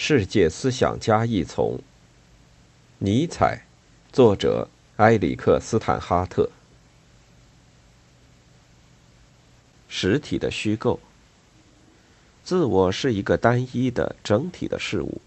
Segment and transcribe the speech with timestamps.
[0.00, 1.76] 世界思想家一丛。
[2.98, 3.66] 尼采，
[4.12, 6.48] 作者埃里克斯坦哈特。
[9.88, 11.00] 实体的虚构。
[12.44, 15.20] 自我是一个单一的整体的事物。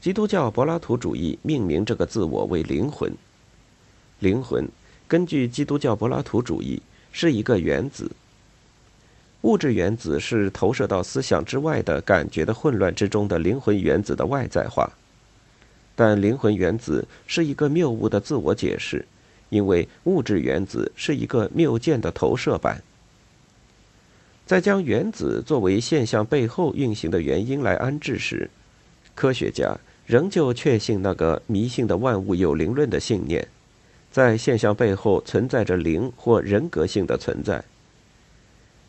[0.00, 3.14] 基督教柏拉图主义命名这个自我为灵魂。
[4.18, 4.68] 灵魂，
[5.06, 6.82] 根据基督教柏拉图主义，
[7.12, 8.10] 是一个原子。
[9.42, 14.90] 物质原子是投射到思想之外的感觉的混乱之中的灵魂原子的外在化，
[15.96, 19.04] 但灵魂原子是一个谬误的自我解释，
[19.50, 22.80] 因为物质原子是一个谬见的投射版。
[24.46, 28.48] 在将原子作为现象背后运行的原因来安置时，
[29.14, 33.48] 科学家仍旧确信那个迷信的万物有灵论的信念，
[34.12, 37.64] 在现象背后存在着灵或人格性的存在。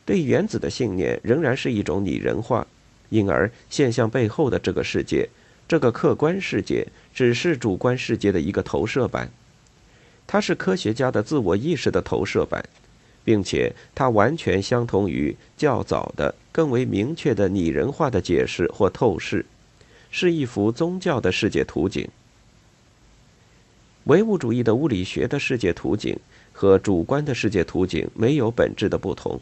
[0.06, 2.68] 对原子的信念仍然是一种拟人化，
[3.10, 5.30] 因而现象背后的这个世界，
[5.68, 9.30] 这个客观世界只是主观世界的一个投射版，
[10.28, 12.64] 它是科学家的自我意识的投射版，
[13.24, 19.46] 并且它完全相同于较早的、更为明确的拟人化的解释或透视，
[20.12, 22.08] 是一幅宗教的世界图景。
[24.06, 26.20] 唯物主义的物理学的世界图景
[26.52, 29.40] 和主观的世界图景没有本质的不同。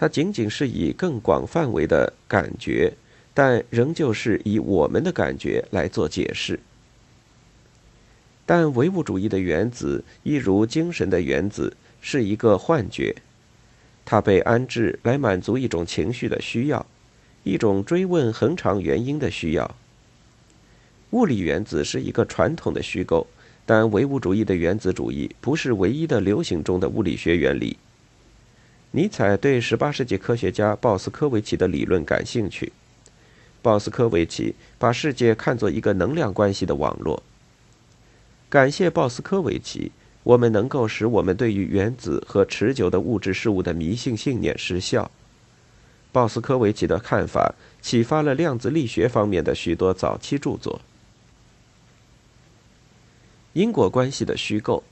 [0.00, 2.92] 它仅仅是以更广范围的感觉，
[3.34, 6.60] 但仍旧是以我们的感觉来做解释。
[8.46, 13.12] 但唯物主义的原子，一如精神的原子，是一个幻觉，
[14.04, 16.86] 它被安置来满足一种情绪的需要，
[17.42, 19.74] 一种追问恒常原因的需要。
[21.10, 23.26] 物理原子是一个传统的虚构，
[23.66, 27.76] 但唯物主义的原子主义不是唯一的流行中的物理学原理。
[28.92, 32.72] 尼采对18世纪科学家鲍斯科维奇的理论感兴趣。
[33.60, 37.22] 鲍斯科维奇把世界看作一个能量关系的网络。
[38.48, 45.10] 感谢鲍斯科维奇，我们能够使我们对于原子和持久的物质事物的迷信信念失效。
[46.10, 50.80] 鲍斯科维奇的看法启发了量子力学方面的许多早期著作。
[53.52, 54.82] 因果关系的虚构。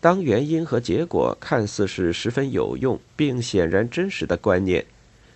[0.00, 4.86] 当原因和结果看似是十分有用并显然真实的观念，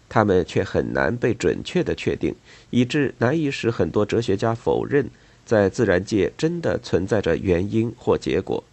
[0.08, 2.34] 它们却很难被准确的确定，
[2.70, 5.10] 以致难以使很多哲学家否认
[5.44, 8.64] 在自然界真的存在着原因或结果。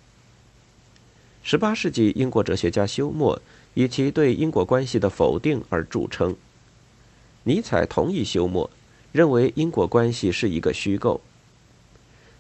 [1.44, 3.41] 十八世纪英国哲学家休谟
[3.73, 6.35] 以其对因果关系的否定而著称。
[7.44, 8.69] 尼采同意休谟，
[9.12, 11.19] 认为因果关系是一个虚构，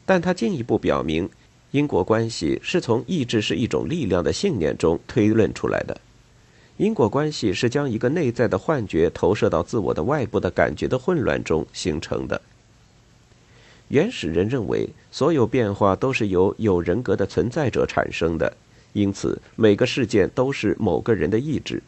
[0.05, 1.29] 但他进一步表明。
[1.71, 5.99] 因果关系是从意志是一种力量的信念中推论出来的。
[6.77, 12.41] 因果关系是将一个内在的幻觉投射到自我的外部的感觉的混乱中形成的。
[13.89, 18.51] 原始人认为所有变化都是由有人格的存在者产生的，
[18.93, 21.83] 因此每个事件都是某个人的意志。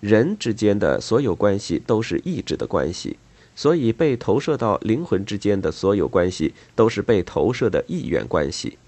[0.00, 3.16] 人之间的所有关系都是意志的关系。
[3.60, 8.78] 所以，被投射到灵魂之间的所有关系都是被投射的意愿关系。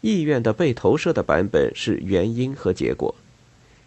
[0.00, 3.14] 意愿的被投射的版本是原因和结果，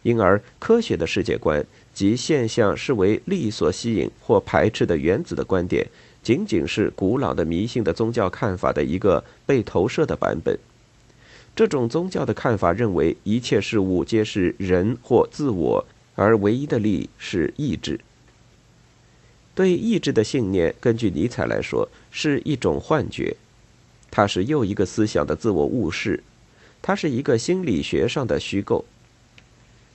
[0.04, 1.66] 因而科学的世界观
[1.96, 5.88] 及现象视为力所吸引或排斥的原子的观点，
[6.22, 10.56] 仅仅是古老的迷信的宗教看法的一个被投射的版本。
[11.56, 15.84] 这种宗教的看法认为一切事物皆是人或自我，
[16.14, 18.00] 而唯一的力是意志。
[19.54, 23.36] 对意志的信念，根据尼采来说，是一种幻觉，
[24.10, 26.24] 它是又一个思想的自我误视，
[26.82, 28.86] 它是一个心理学上的虚构。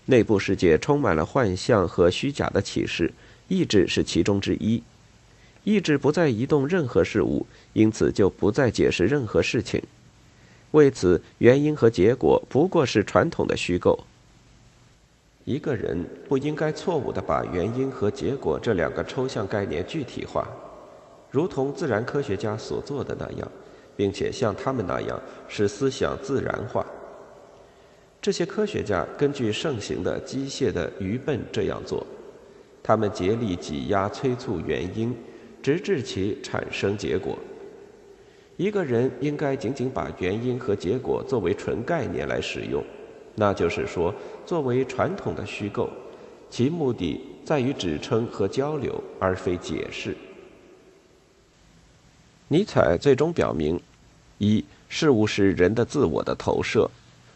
[0.04, 3.12] 内部世界充满了幻象和虚假的启示，
[3.48, 4.82] 意志是其中之一。
[5.64, 9.82] 意志不再移动任何事物，因此就不再解释任何事情。
[10.70, 14.04] 为此，原因和结果不过是传统的虚构。
[15.46, 20.44] 一个人不应该错误地把原因和结果这两个抽象概念具体化，
[21.30, 23.48] 如同自然科学家所做的那样，
[23.96, 26.84] 并且像他们那样使思想自然化。
[28.20, 32.04] 这些科学家根据盛行的机械的愚笨这样做，
[32.82, 35.14] 他们竭力挤压催促原因，
[35.62, 37.38] 直至其产生结果。
[38.56, 42.82] 一个人应该仅仅把原因和结果作为纯概念来使用。
[43.36, 44.12] 那就是说，
[44.44, 45.88] 作为传统的虚构，
[46.50, 50.16] 其目的在于指称和交流，而非解释。
[52.48, 53.78] 尼采最终表明：
[54.38, 56.88] 一、事物是人的自我的投射；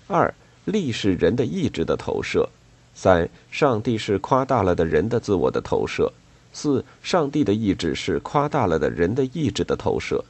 [0.08, 0.32] 二、
[0.64, 2.48] 力是人的意志的投射；
[2.94, 6.10] 三、上帝是夸大了的人的自我的投射；
[6.52, 10.24] 四，上帝的意志是夸大了的人的意志的投射。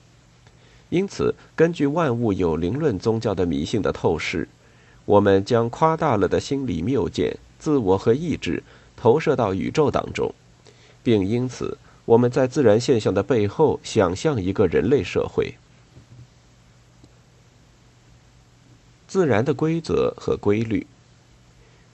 [0.88, 4.49] 因此，根据万物有灵论宗教的迷信的透视，
[5.11, 8.62] 我们将夸大了的心理谬见、自我和意志
[8.97, 10.33] 投射到宇宙当中，
[11.03, 15.55] 并因此我们在自然现象的背后想象一个人类社会。
[19.09, 20.87] 自然的规则和规律，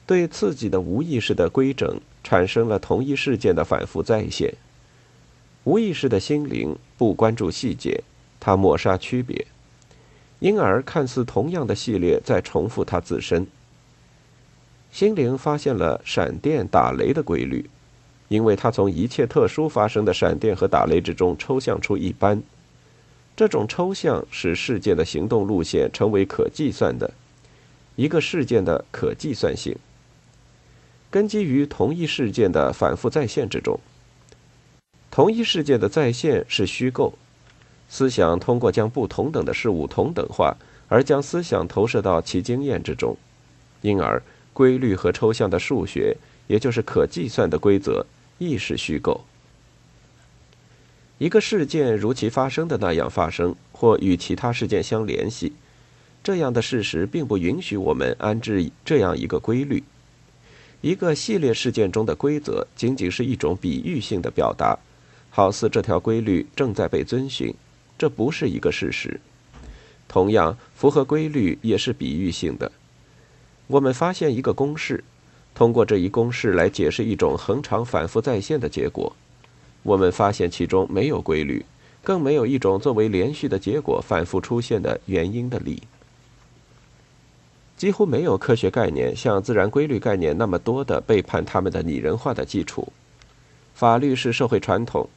[0.05, 4.53] 对刺激的无意识的规整，产生了同一事件的反复再现。
[5.65, 8.05] 无意识的心灵不关注细节，
[8.39, 9.47] 它抹杀区别，
[10.39, 13.47] 因而看似同样的系列在重复它自身。
[14.91, 17.69] 心灵发现了闪电打雷的规律，
[18.29, 22.43] 因为它从一切特殊发生的闪电和打雷之中抽象出一般。
[23.37, 27.13] 这种抽象使事件的行动路线成为可计算的，
[27.95, 29.77] 一个事件的可计算性，
[31.11, 33.79] 根基于同一事件的反复再现之中。
[35.11, 37.13] 同一事件的再现是虚构，
[37.89, 40.57] 思想通过将不同等的事物同等化，
[40.89, 43.17] 而将思想投射到其经验之中，
[43.83, 44.23] 因而
[44.53, 46.17] 规律和抽象的数学，
[46.47, 48.07] 也就是可计算的规则，
[48.39, 49.25] 亦是虚构。
[51.19, 55.53] 一个事件如其发生的那样发生，或与其他事件相联系，
[56.23, 59.83] 这样的事实并不允许我们安置这样一个规律。
[60.83, 64.79] 一个系列事件中的规则仅仅是一种比喻性的表达，
[65.31, 67.55] 好似这条规律正在被遵循，
[67.99, 69.21] 这不是一个事实。
[70.09, 72.71] 同样，符合规律也是比喻性的。
[73.67, 75.03] 我们发现一个公式，
[75.55, 79.15] 通过这一公式来解释一种恒常反复再现的结果。
[79.83, 81.65] 我们发现其中没有规律，
[82.03, 85.83] 更没有一种作为连续的结果反复出现的原因的力。
[87.77, 92.93] 几乎没有科学概念像自然规律概念那么多的背叛他们的拟人化的基础。
[93.75, 95.09] 法律是社会传统。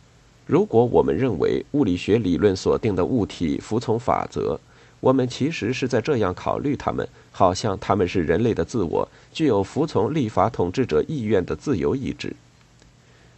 [0.50, 4.60] 如果我们认为物理学理论所定的物体服从法则，
[5.00, 12.36] 我们其实是在这样考虑它们，好像他们是人类的自我，具有服从立法统治者意愿的自由意志。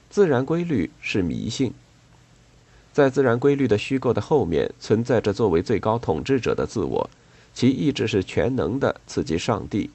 [0.09, 1.73] 自然规律是迷信，
[2.93, 7.09] 在自然规律的虚构的后面，存在着作为最高统治者的自我，
[7.53, 9.89] 其意志是全能的，刺激上帝。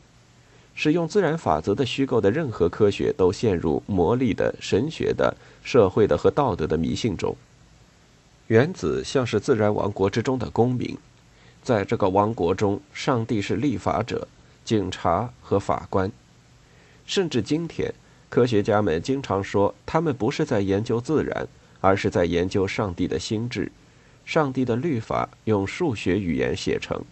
[0.76, 5.34] 使用自然法则的虚构的任何科学，都陷入魔力的、神学的、
[5.64, 7.34] 社会的和道德的迷信中。
[8.49, 10.96] 原子像是自然王国之中的公民，
[11.62, 14.28] 在这个王国中，上帝是立法者、
[14.67, 16.12] 警察和法官，
[17.06, 17.93] 甚至今天。
[18.28, 21.49] 科学家们经常说，他们不是在研究自然，
[21.81, 23.73] 而是在研究上帝的心智，
[24.26, 27.02] 上帝的律法用数学语言写成。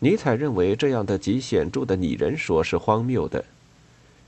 [0.00, 3.44] 尼采认为这样的极显著的拟人说是荒谬的。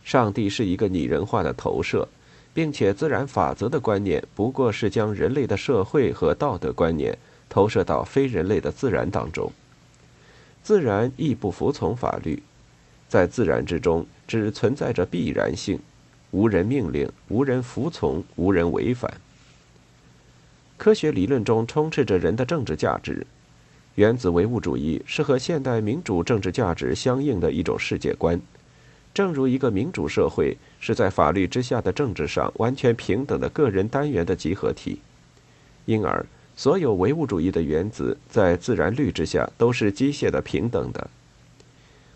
[0.02, 2.08] 上帝是一个拟人化的投射，
[2.52, 7.16] 并且自然法则的观念不过是将人类的社会和道德观念
[7.48, 9.52] 投射到非人类的自然当中。
[10.62, 12.42] 自然亦不服从法律。
[13.08, 15.78] 在自然之中，只存在着必然性，
[16.30, 19.12] 无人命令，无人服从，无人违反。
[20.76, 23.26] 科学理论中充斥着人的政治价值，
[24.00, 28.40] 原子唯物主义是和现代民主政治价值相应的一种世界观。
[29.12, 35.00] 正如一个民主社会是在法律之下的政治上完全平等的个人单元的集合体，
[35.84, 36.24] 因而
[36.56, 41.10] 所有唯物主义的原子在自然律之下都是机械的平等的。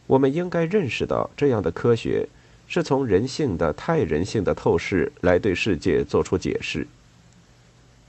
[0.06, 2.26] 我们应该认识到，这样的科学
[2.66, 6.86] 是从人性的太人性的透视来对世界做出解释。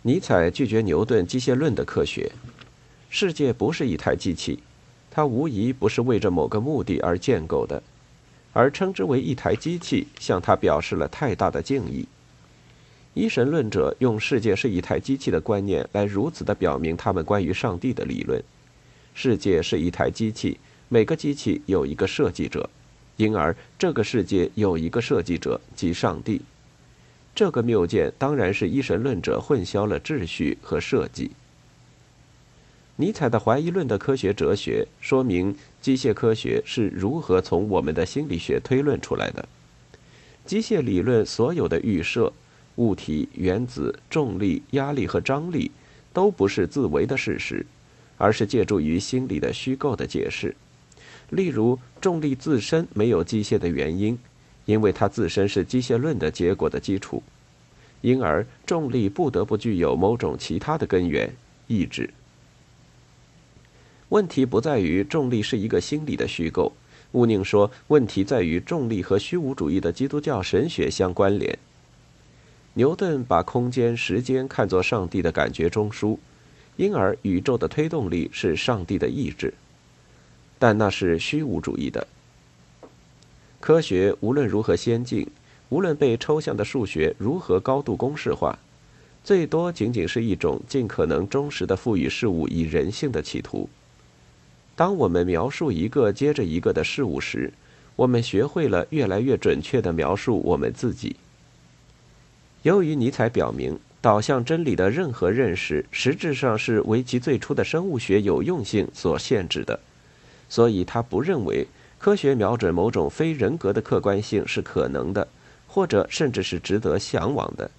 [0.04, 2.32] 尼采拒绝牛顿机械论的科学，
[3.18, 4.60] 世界不是一台机器，
[5.10, 7.82] 它无疑不是为着某个目的而建构的，
[8.52, 12.06] 而称之为一台机器，向他表示了太大的敬意。
[13.14, 18.44] 一神论者用世界是一台机器的观念来如此的表明他们关于上帝的理论：
[19.14, 20.60] 世界是一台机器。
[20.90, 22.70] 每个机器有一个设计者，
[23.16, 26.42] 因而这个世界有一个设计者，即上帝。
[27.34, 31.32] 这个谬见当然是一神论者混淆了秩序和设计。
[32.98, 39.46] 尼采的怀疑论的科学哲学说明机械科学是如何从我们的心理学推论出来的。
[40.46, 42.32] 机械理论所有的预设，
[42.76, 45.72] 物体、原子、重力、压力和张力，
[46.14, 47.66] 都不是自为的事实，
[48.18, 50.56] 而是借助于心理的虚构的解释。
[51.32, 54.18] 例如，重力自身没有机械的原因，
[54.64, 57.22] 因为它自身是机械论的结果的基础，
[58.00, 61.30] 因而重力不得不具有某种其他的根源——
[61.68, 62.10] 意志。
[64.16, 66.72] 问题不在于重力是一个心理的虚构，
[67.12, 71.60] 毋宁说，问题在于重力和虚无主义的基督教神学相关联。
[72.76, 76.18] 牛顿把空间、时间看作上帝的感觉中枢，
[76.78, 79.54] 因而宇宙的推动力是上帝的意志。
[80.58, 82.08] 但那是虚无主义的。
[83.60, 85.28] 科学无论如何先进，
[85.68, 88.58] 无论被抽象的数学如何高度公式化，
[89.26, 93.68] 最多仅仅是一种尽可能忠实的赋予事物以人性的企图。
[94.76, 97.54] 当我们描述一个接着一个的事物时，
[97.96, 101.16] 我们学会了越来越准确地描述我们自己。
[102.64, 109.80] 由于尼采表明，导向真理的任何认识实质上是为其最初的生物学有用性所限制的，
[110.50, 111.66] 所以他不认为
[111.98, 115.28] 科学瞄准某种非人格的客观性是可能的，
[115.68, 117.72] 或者甚至是值得向往的。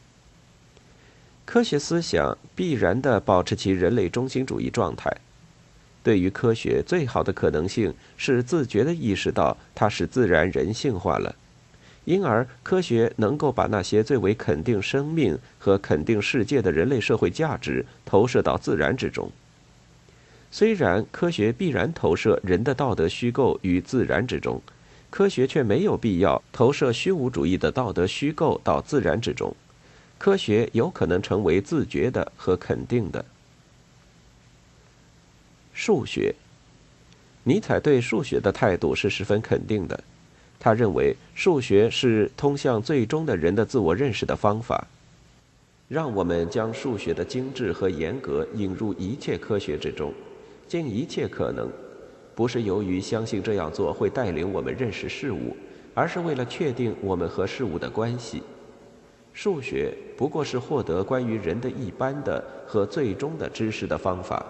[1.44, 5.14] 科学思想必然地保持其人类中心主义状态。
[6.06, 11.34] 对于科学，最好的可能性是自觉地意识到它是自然人性化了，
[12.04, 19.28] 因而科学能够把那些最为肯定生命和肯定世界的人类社会价值投射到自然之中。
[20.52, 24.62] 虽然科学必然投射人的道德虚构于自然之中，
[25.10, 29.52] 科学却没有必要投射虚无主义的道德虚构到自然之中。
[30.18, 33.24] 科学有可能成为自觉的和肯定的。
[35.78, 36.34] 数学，
[37.44, 40.04] 尼采对数学的态度是十分肯定的。
[40.58, 44.86] 他认为数学是通向最终的人的自我认识的方法。
[45.86, 50.14] 让我们将数学的精致和严格引入一切科学之中，
[50.66, 51.70] 尽一切可能，
[52.34, 55.54] 不是由于相信这样做会带领我们认识事物，
[55.92, 58.42] 而是为了确定我们和事物的关系。
[59.34, 64.42] 数学不过是获得关于人的一般的和最终的知识的方法。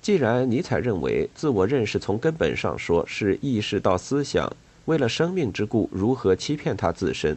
[0.00, 4.50] 既然尼采认为自我认识从根本上说是意识到思想
[4.86, 7.36] 为了生命之故如何欺骗他自身，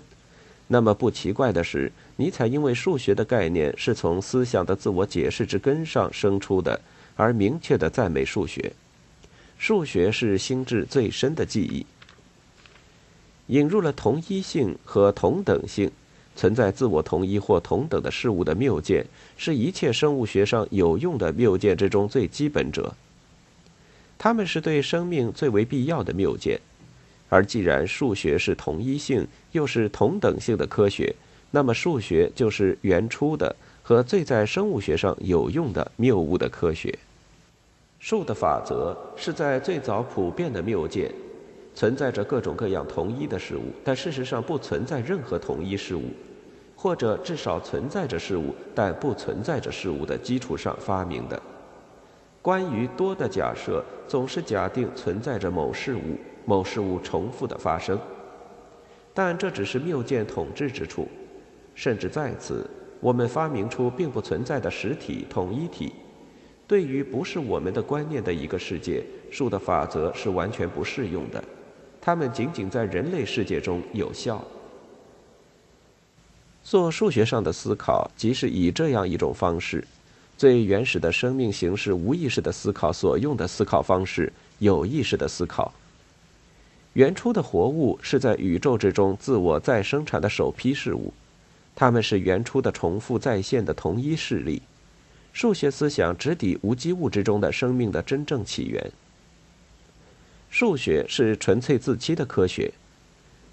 [0.67, 6.79] 那么不奇怪的是，尼采因为数学的概念是从思想的自我解释之根上生出的，
[7.17, 8.71] 而明确的赞美数学。
[9.57, 11.85] 数学是心智最深的记忆，
[13.47, 15.91] 引入了同一性和同等性。
[16.35, 19.05] 存在自我同一或同等的事物的谬见，
[19.37, 22.93] 是一切生物学上有用的谬见之中最基本者。
[24.17, 26.59] 它们是对生命最为必要的谬见。
[27.29, 31.15] 而既然数学是同一性又是同等性的科学，
[31.49, 36.93] 那么数学就是原初的和最在生物学上有用的谬误的科学。
[37.99, 41.11] 数的法则是在最早普遍的谬见。
[41.73, 46.03] 存在着各种各样同一的事物，但事实上不存在任何同一事物，
[46.75, 51.41] 或者至少存在着事物，但不存在着事物的基础上发明的。
[52.41, 57.99] 关于多的假设，总是假定存在着某事物，某事物重复的发生，
[59.13, 61.07] 但这只是谬见统治之处。
[61.73, 65.93] 甚至在此，我们发明出并不存在的实体统一体。
[66.67, 71.43] 对于不是我们的观念的一个世界，数的法则是完全不适用的。
[72.01, 74.43] 它们仅仅在人类世界中有效。
[76.63, 79.85] 做数学上的思考，即是以这样一种方式，
[80.37, 85.71] 最原始的生命形式无意识的思考所用的思考方式，有意识的思考。
[86.93, 91.13] 原初的活物是在宇宙之中自我再生产的首批事物，
[91.75, 94.61] 它们是原初的重复再现的同一势力。
[95.33, 98.91] 数学思想直抵无机物之中的生命的真正起源。
[100.61, 102.71] 数学是纯粹自欺的科学，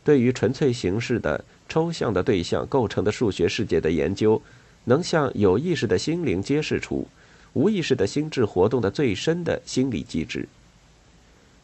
[0.04, 4.42] 对于纯粹形式的抽象的对象构成的数学世界的研究，
[4.84, 7.08] 能向有意识的心灵揭示出
[7.54, 10.46] 无意识的心智活动的最深的心理机制。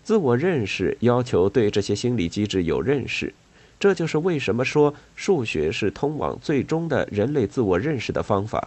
[0.02, 3.34] 自我认识要求对这些心理机制有认识，
[3.78, 8.66] 这就是为什么说数学是通往最终的人类自我认识的方法。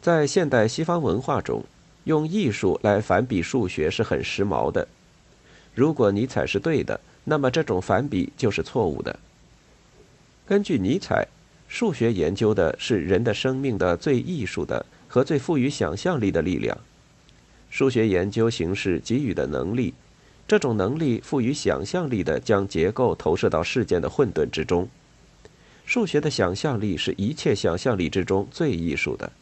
[0.00, 1.64] 在现代西方文化中，
[2.02, 4.88] 用艺术来反比数学是很时髦的。
[5.74, 9.18] 如果尼采是对的，那么这种反比就是错误的。
[10.46, 11.26] 根据尼采，
[11.66, 16.76] 数学研究的是人的生命的最艺术的和最富于想象力的力量。
[17.70, 19.94] 数学研究形式给予的能力，
[20.46, 24.86] 这种能力赋予想象力的将结构投射到事件的混沌之中。
[25.86, 29.32] 数学的想象力是一切想象力之中最艺术的。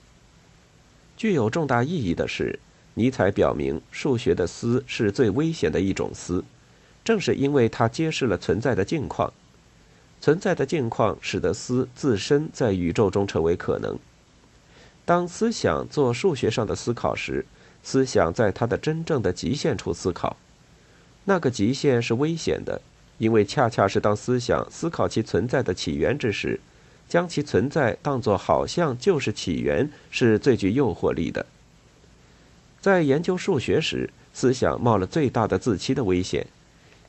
[1.16, 2.60] 具有重大意义的是。
[3.00, 6.44] 尼采表明，数学的思是最危险的一种思，
[7.02, 9.32] 正是因为它揭示了存在的境况。
[10.20, 13.98] 存在的境况使得思自身在宇宙中成为可能。
[15.06, 17.46] 当思想做数学上的思考时，
[17.82, 20.36] 思想在它的真正的极限处思考。
[21.24, 22.82] 那个极限是危险的，
[23.16, 26.60] 因为恰恰是当思想思考其存在的起源之时，
[27.08, 31.46] 将其存在当作好像就是起源，是最具诱惑力的。
[32.80, 36.46] 在研究数学时，思想冒了最大的自欺的危险，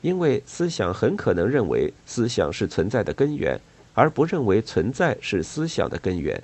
[0.02, 3.58] 因为思想很可能认为思想是存在的根源，
[3.94, 6.42] 而不认为存在是思想的根源。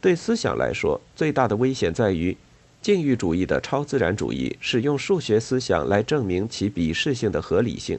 [0.00, 2.36] 对思想来说，最大的危险在于，
[2.80, 7.98] 禁欲主义的超自然主义使用数学思想来证明其鄙视性的合理性。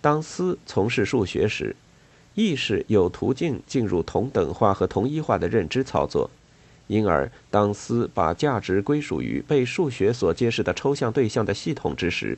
[0.00, 1.76] 当思从事数学时，
[2.34, 6.30] 意识有途径进入同等化和同一化的认知操作。
[6.88, 12.36] 因而，当思把价值归属于被数学所揭示的抽象对象的系统之时，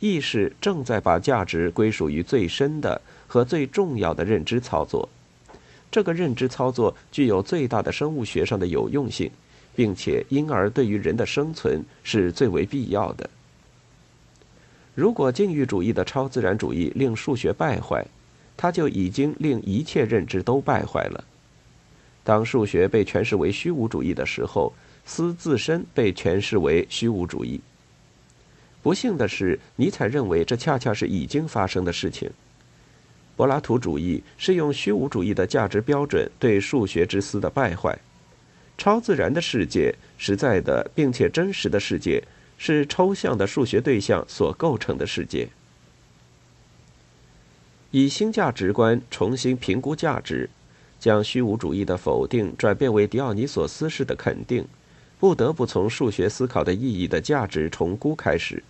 [0.00, 5.08] 意识正在把价值归属于最深的和最重要的认知操作。
[5.90, 9.30] 这个认知操作具有最大的生物学上的有用性，
[9.74, 13.28] 并且因而对于人的生存是最为必要的。
[14.94, 18.06] 如果禁欲主义的超自然主义令数学败坏，
[18.56, 21.24] 它就已经令一切认知都败坏了。
[22.24, 24.72] 当数学被诠释为虚无主义的时候，
[25.04, 27.60] 思自身被诠释为虚无主义。
[28.82, 32.30] 不幸的是，尼采认为这恰恰是已经发生的事情。
[33.36, 37.98] 柏拉图主义是用虚无主义的价值标准对数学之思的败坏。
[38.78, 42.22] 超自然的世界、实在的并且真实的世界，
[42.58, 45.48] 是抽象的数学对象所构成的世界。
[47.90, 50.48] 以新价值观重新评估价值。
[51.04, 54.64] 将虚无主义的否定转变为狄奥尼索斯式的肯定，
[55.20, 58.64] 不得不从数学思考的意义的价值重估开始。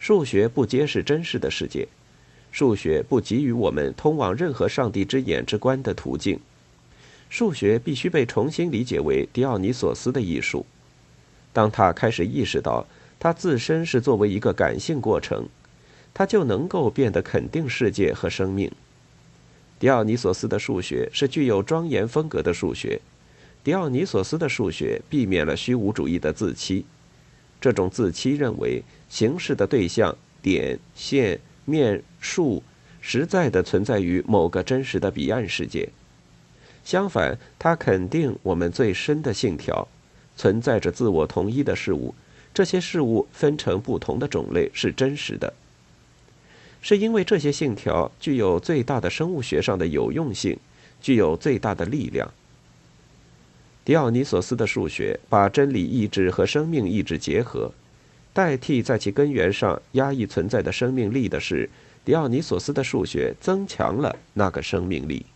[0.00, 1.86] 数学不揭示真实的世界，
[2.50, 6.40] 数学不给予我们通往任何上帝之眼之观的途径。
[7.30, 10.66] 数学必须被重新理解为狄奥尼索斯的艺术。
[11.52, 12.84] 当他开始意识到
[13.20, 15.46] 他自身是作为一个感性过程，
[16.12, 18.68] 他就能够变得肯定世界和生命。
[19.78, 22.98] 狄奥尼索斯的数学是具有庄严风格的数学。
[23.62, 26.84] 狄奥尼索斯的数学避免了虚无主义的自欺。
[27.60, 32.62] 这种自欺认为形式的对象点、线、面、数
[33.00, 35.88] 实在的存在于某个真实的彼岸世界。
[36.84, 39.86] 相反，他肯定我们最深的信条：
[40.36, 42.14] 存在着自我同一的事物，
[42.54, 45.52] 这些事物分成不同的种类是真实的。
[46.88, 50.56] 是因为这些信条具有最大的生物学上的有用性，
[51.02, 52.32] 具有最大的力量。
[53.84, 57.72] 狄奥尼索斯的数学把真理意志和生命意志结合，
[58.32, 61.68] 代替在其根源上压抑存在的生命力的是，
[62.04, 65.26] 狄奥尼索斯的数学增强了那个生命力。